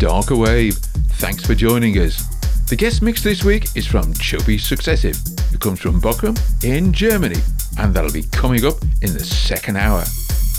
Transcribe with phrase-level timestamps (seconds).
[0.00, 0.76] Darker Wave.
[1.20, 2.24] Thanks for joining us.
[2.70, 5.14] The guest mix this week is from Chopi Sukzessiv,
[5.50, 6.34] who comes from Bochum
[6.64, 7.36] in Germany,
[7.78, 10.02] and that'll be coming up in the second hour.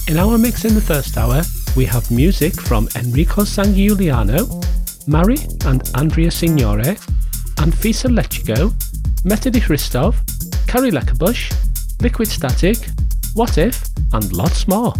[0.08, 1.42] In our mix in the first hour,
[1.75, 4.45] we have music from Enrico Sangiuliano,
[5.08, 7.00] Mha Iri and Andrea Signore,
[7.55, 8.70] Anfisa Letyago,
[9.23, 10.14] Metodi Hristov,
[10.67, 11.52] Cari Lekebusch,
[12.00, 12.78] Liquid Static,
[13.33, 14.94] What If, and lots more.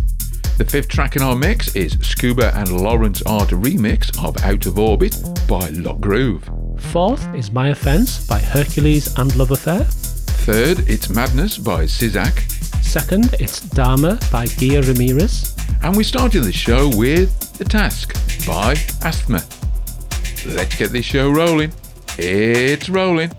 [0.62, 4.78] The fifth track in our mix is Scuba and Lawrence Hart remix of Out of
[4.78, 5.17] Orbit
[5.48, 6.48] by Locked Groove.
[6.78, 9.86] Fourth is My Offense by Hercules and Love Affair.
[9.86, 12.42] Third, it's Madness by Ciszak.
[12.84, 15.58] Second, it's Dharma by Geer Ramirez.
[15.82, 18.14] And we started the show with The Task
[18.45, 19.44] by Aasthma.
[20.56, 21.73] Let's get this show rolling.
[22.20, 23.32] It's rolling.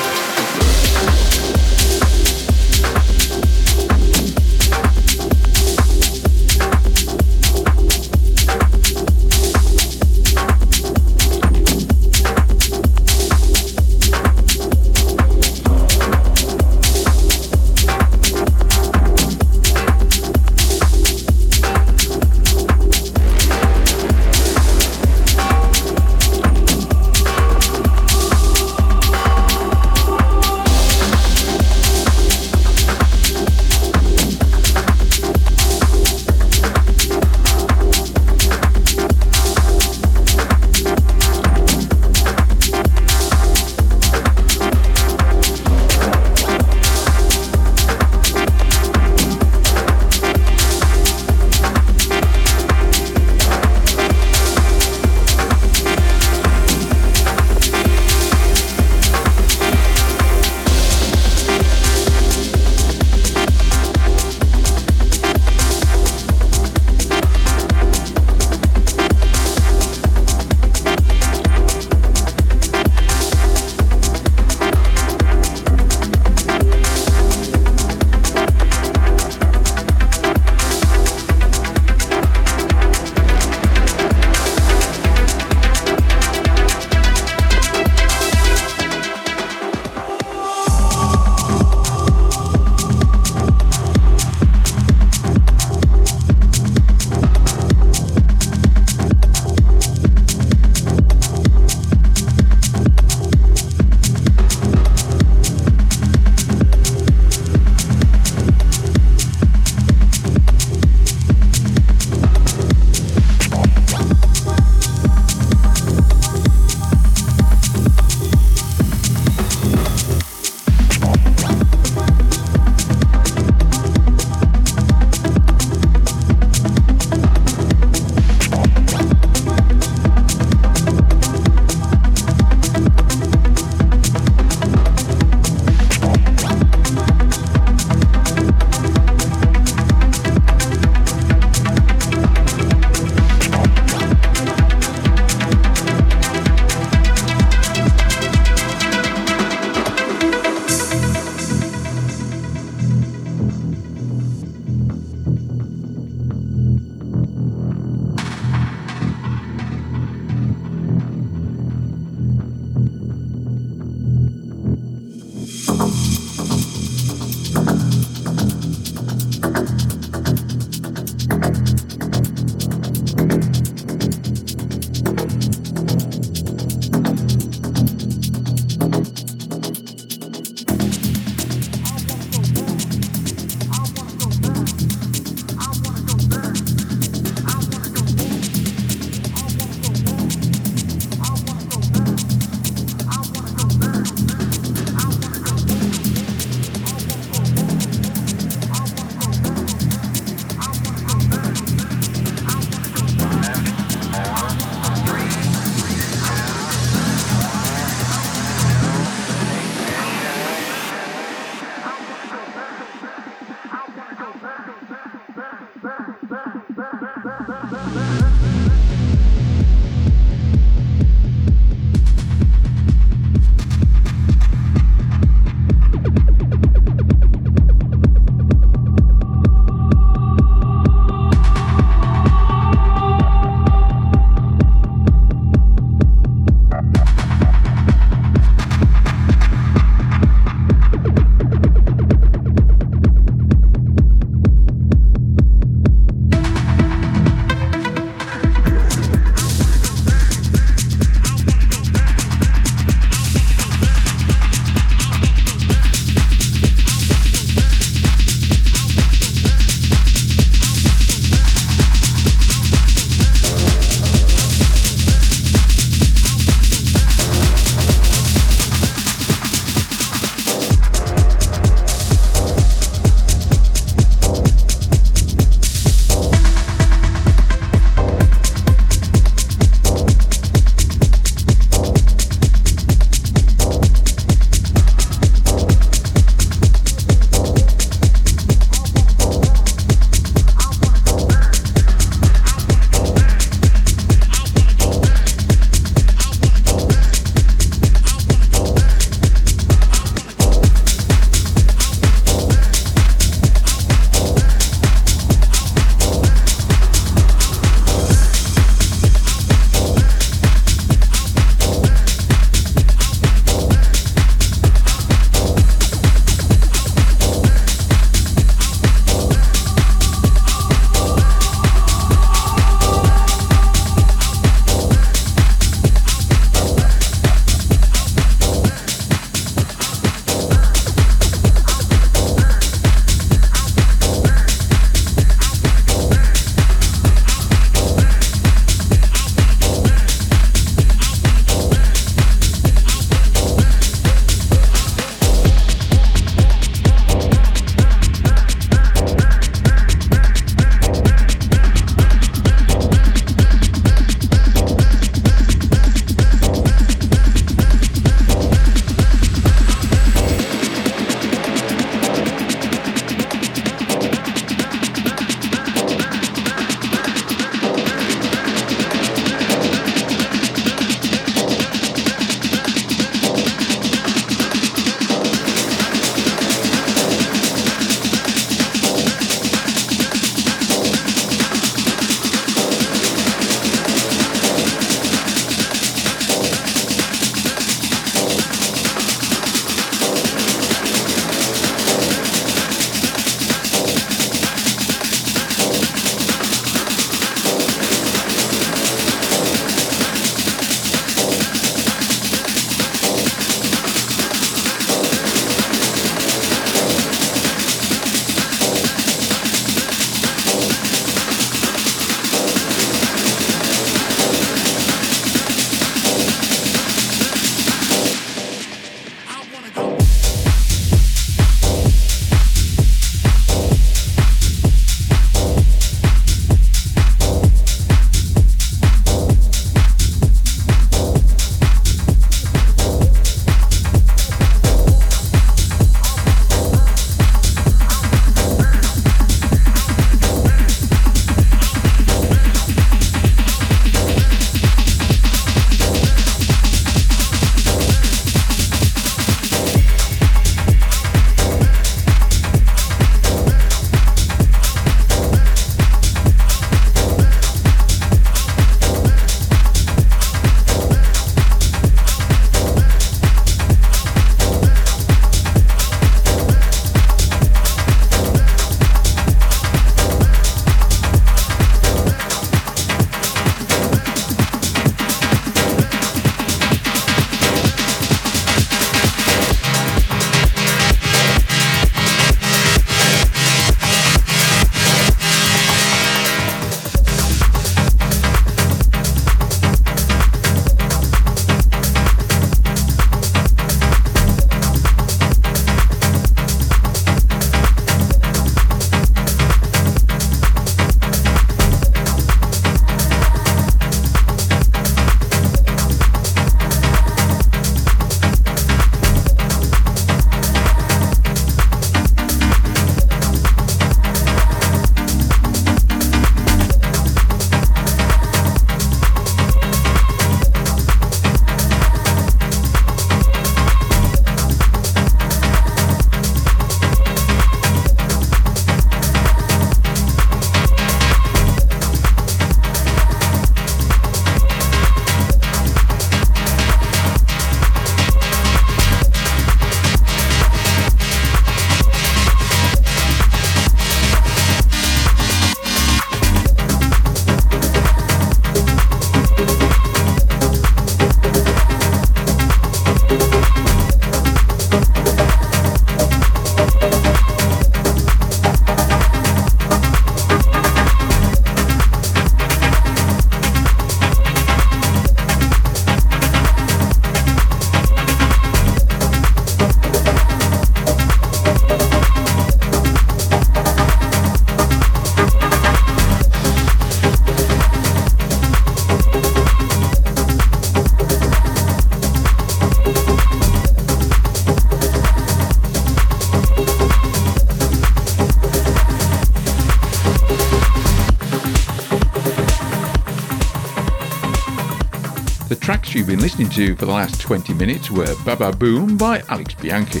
[596.02, 600.00] You've been listening to for the last 20 minutes were Baba Boom by Alex Bianchi,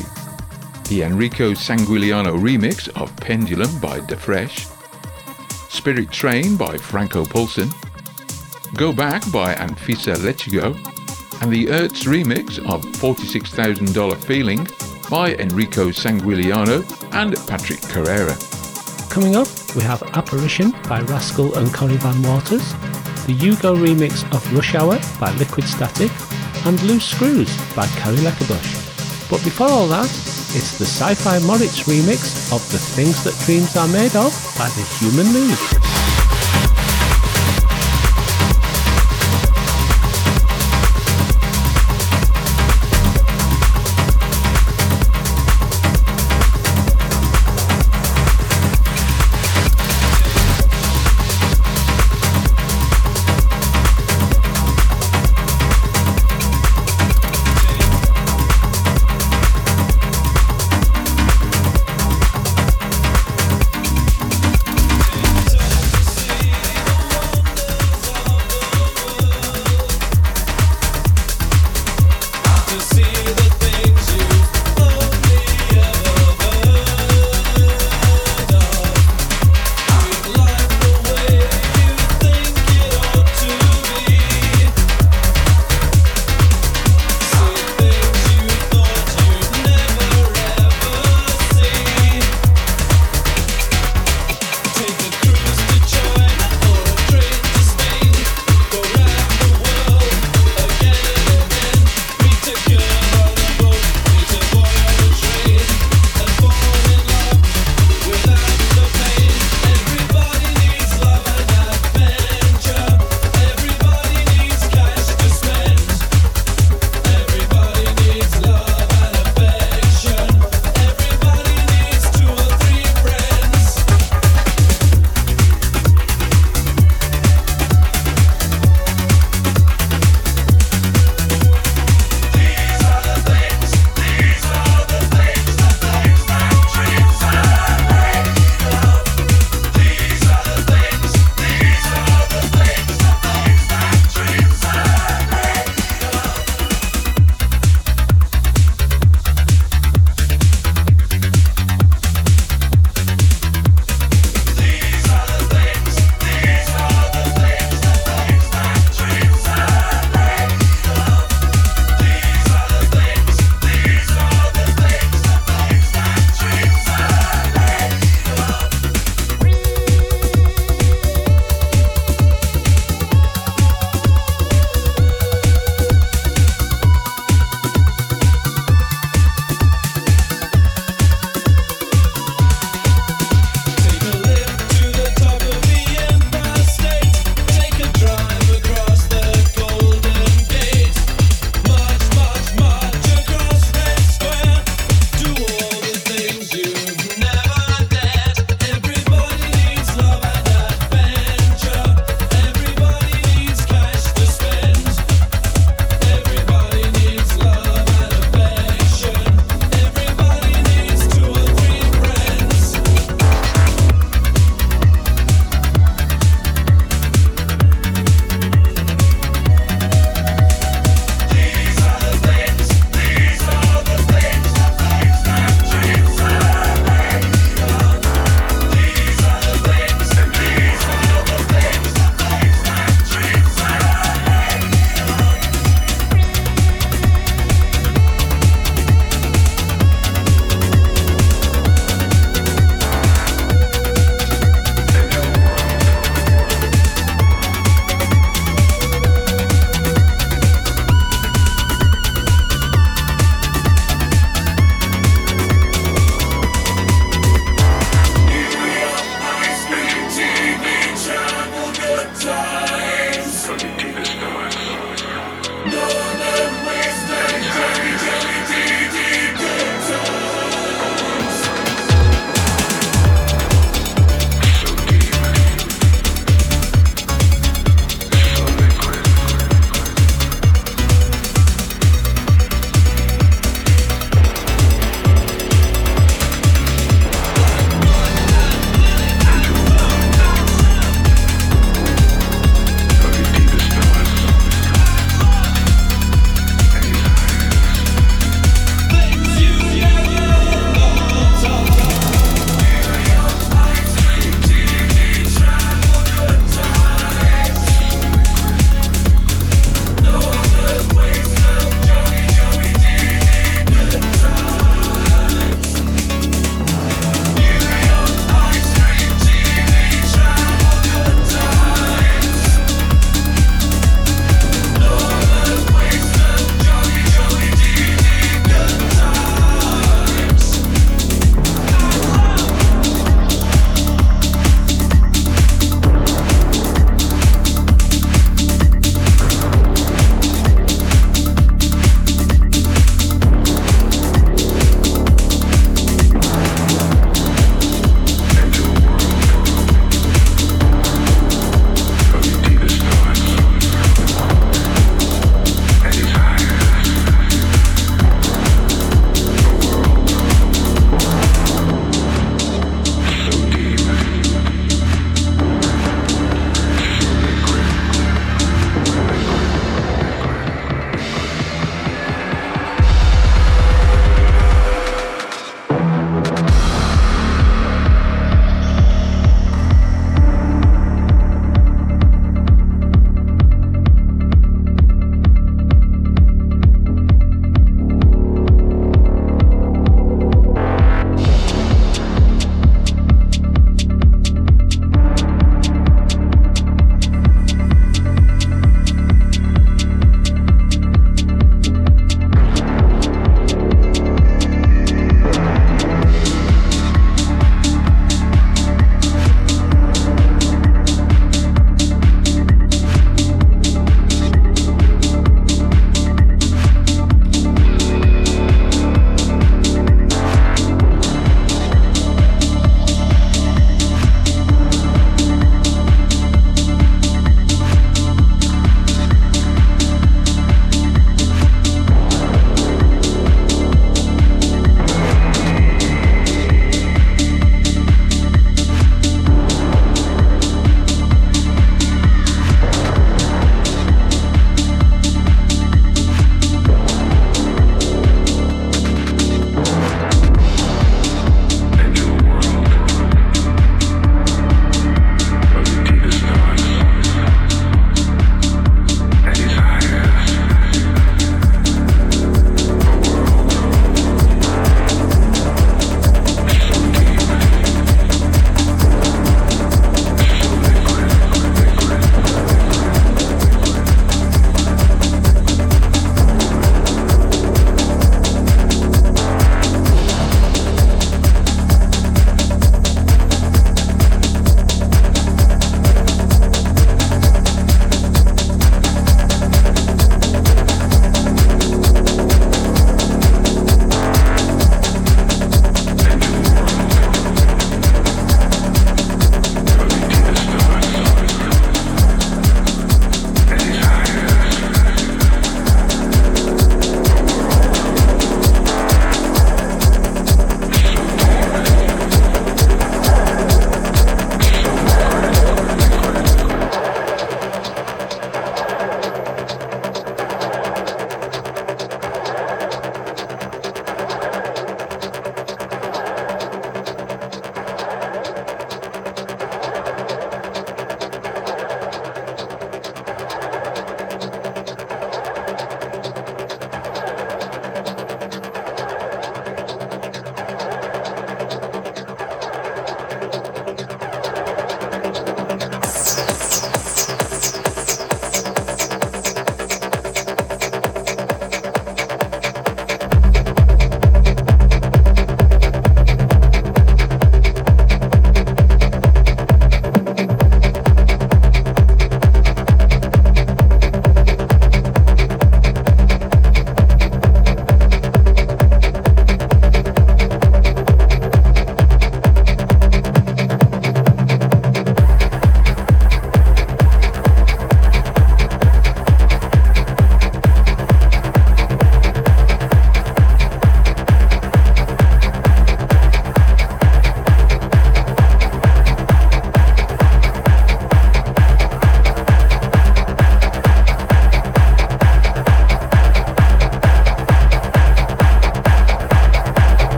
[0.88, 4.66] the Enrico Sangiuliano remix of Pendulum by Da Fresh,
[5.68, 7.72] Spirit Train by Franco Paulsen,
[8.74, 10.74] Go Back by Anfisa Letyago,
[11.40, 14.66] and the Ertz remix of $46,000 Feeling
[15.08, 16.80] by Enrico Sangiuliano
[17.14, 18.36] and Patrik Carrera.
[19.08, 22.74] Coming up, we have Apparition by Rascal and Corey Van Waters,
[23.26, 26.10] the Yugo remix of Rush Hour by Liquid Static,
[26.66, 29.30] and Loose Screws by Cari Lekebusch.
[29.30, 30.10] But before all that,
[30.54, 34.84] it's the Sci-Fi Moritz remix of The Things That Dreams Are Made Of by The
[34.98, 35.71] Human League.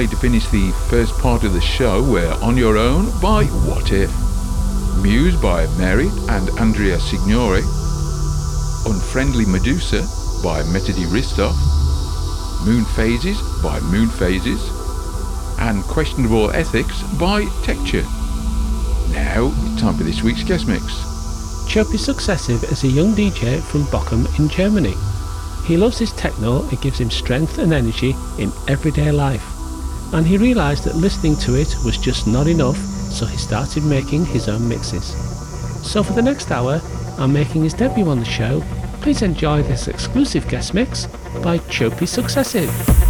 [0.00, 4.10] To finish the first part of the show were On Your Own by WhatIF,
[5.02, 7.60] Muse by Mha Iri and Andrea Signore,
[8.86, 10.00] Unfriendly Medusa
[10.42, 11.54] by Metodi Hristov,
[12.64, 14.70] Moon Phases by Moon Phases,
[15.60, 18.04] and Questionable Ethics by Texture.
[19.12, 20.82] Now, it's time for this week's guest mix.
[21.68, 24.94] Chopi Sukzessiv as a young DJ from Bochum in Germany.
[25.66, 29.49] He loves his techno, it gives him strength and energy in everyday life.
[30.12, 34.24] And he realised that listening to it was just not enough, so he started making
[34.26, 35.14] his own mixes.
[35.88, 36.80] So for the next hour,
[37.18, 38.62] I'm making his debut on the show.
[39.00, 41.06] Please enjoy this exclusive guest mix
[41.42, 43.09] by Chopi Sukzessiv.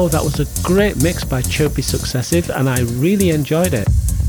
[0.00, 3.88] Oh, that was a great mix by Chopi Sukzessiv, and I really enjoyed it.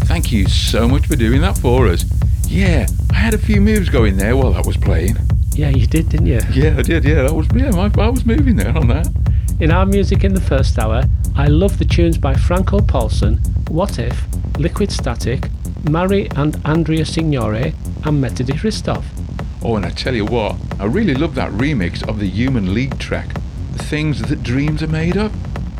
[0.09, 2.05] Thank you so much for doing that for us.
[2.47, 5.17] Yeah, I had a few moves going there while that was playing.
[5.53, 6.41] Yeah, you did, didn't you?
[6.51, 7.03] Yeah, I did.
[7.05, 7.69] Yeah, that was yeah.
[7.75, 9.09] I, I was moving there on that.
[9.59, 11.03] In our music in the first hour,
[11.35, 13.37] I love the tunes by Franco Paulsen,
[13.69, 14.25] What If,
[14.57, 15.51] Liquid Static,
[15.87, 17.75] Mha Iri and Andrea Signore,
[18.07, 19.03] and Metodi Hristov.
[19.61, 22.97] Oh, and I tell you what, I really love that remix of the Human League
[22.97, 23.35] track,
[23.73, 25.31] "The Things That Dreams Are Made Of."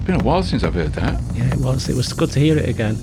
[0.10, 1.22] It's been a while since I've heard that.
[1.36, 1.88] Yeah, it was.
[1.88, 2.98] It was good to hear it again.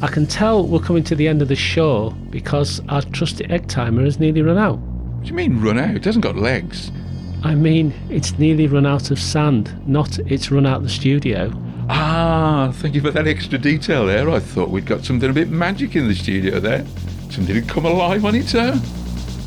[0.00, 3.66] I can tell we're coming to the end of the show because our trusty egg
[3.66, 4.78] timer has nearly run out.
[4.78, 5.96] What do you mean run out?
[5.96, 6.92] It hasn't got legs.
[7.42, 11.50] I mean, it's nearly run out of sand, not it's run out the studio.
[11.88, 14.30] Ah, thank you for that extra detail there.
[14.30, 16.86] I thought we'd got something a bit magic in the studio there.
[17.30, 18.80] Something to come alive on its own.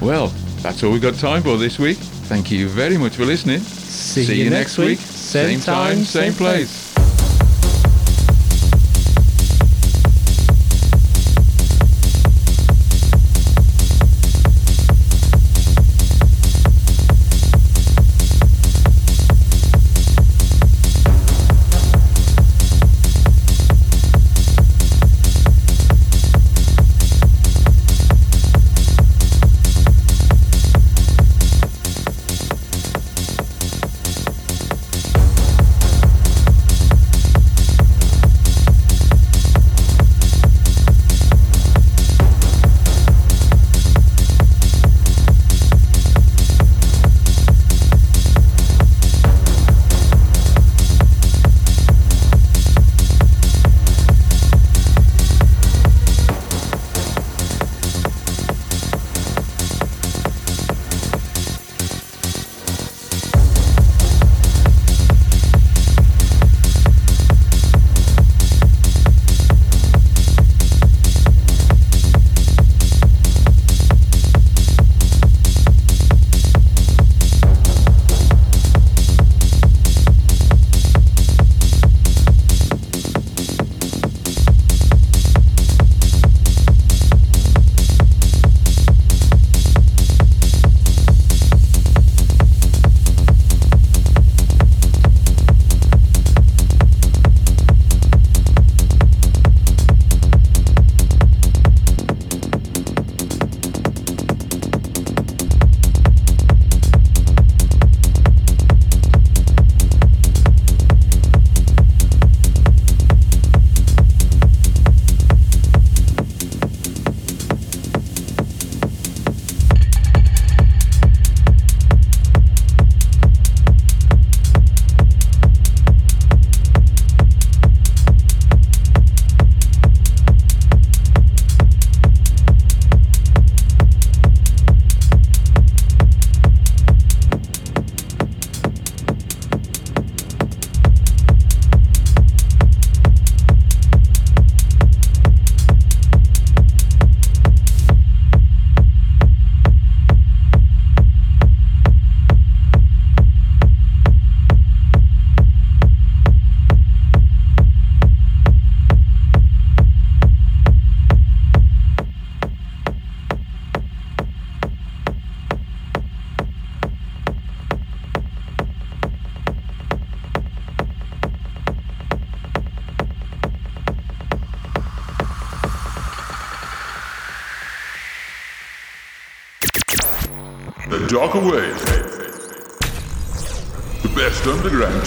[0.02, 0.28] Well,
[0.58, 2.00] that's all we've got time for this week.
[2.28, 3.60] Thank you very much for listening.
[3.60, 5.00] See, you next week.
[5.32, 6.91] Same time, same place.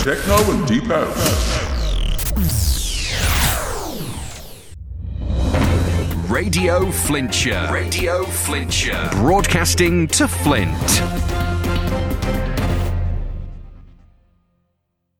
[0.04, 1.64] Techno and deep house.
[6.28, 7.72] Radio Flintshire.
[7.72, 9.08] Radio Flintshire.
[9.12, 10.93] Broadcasting to Flint.